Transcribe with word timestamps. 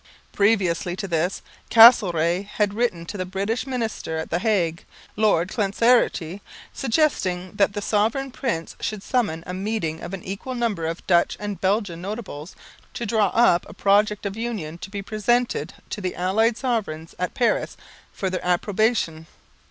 Previously 0.31 0.95
to 0.95 1.07
this, 1.07 1.43
Castlereagh 1.69 2.47
had 2.57 2.73
written 2.73 3.05
to 3.05 3.17
the 3.19 3.23
British 3.23 3.67
Minister 3.67 4.17
at 4.17 4.31
the 4.31 4.39
Hague, 4.39 4.83
Lord 5.15 5.49
Clancarty, 5.49 6.41
suggesting 6.73 7.51
that 7.53 7.73
the 7.73 7.83
Sovereign 7.83 8.31
Prince 8.31 8.75
should 8.79 9.03
summon 9.03 9.43
a 9.45 9.53
meeting 9.53 10.01
of 10.01 10.15
an 10.15 10.23
equal 10.23 10.55
number 10.55 10.87
of 10.87 11.05
Dutch 11.05 11.37
and 11.39 11.61
Belgian 11.61 12.01
notables 12.01 12.55
to 12.95 13.05
draw 13.05 13.27
up 13.27 13.63
a 13.69 13.75
project 13.75 14.25
of 14.25 14.35
union 14.35 14.79
to 14.79 14.89
be 14.89 15.03
presented 15.03 15.75
to 15.91 16.01
the 16.01 16.15
Allied 16.15 16.57
Sovereigns 16.57 17.13
at 17.19 17.35
Paris 17.35 17.77
for 18.11 18.31
their 18.31 18.43
approbation. 18.43 19.27